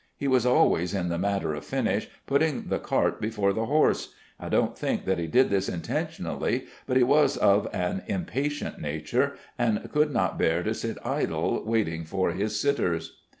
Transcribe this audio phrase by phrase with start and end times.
[0.17, 4.15] He was always, in the matter of finish, putting the cart before the horse.
[4.39, 9.35] I don't think that he did this intentionally, but he was of an impatient nature,
[9.59, 13.15] and could not bear to sit idle, waiting for his sitters.